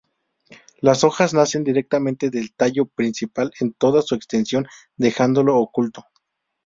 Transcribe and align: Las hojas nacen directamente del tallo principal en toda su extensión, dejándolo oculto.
Las 0.79 1.03
hojas 1.03 1.35
nacen 1.35 1.63
directamente 1.63 2.31
del 2.31 2.55
tallo 2.55 2.87
principal 2.87 3.53
en 3.59 3.73
toda 3.73 4.01
su 4.01 4.15
extensión, 4.15 4.65
dejándolo 4.97 5.55
oculto. 5.59 6.05